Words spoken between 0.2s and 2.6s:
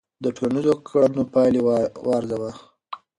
د ټولنیزو کړنو پایلې وارزوه.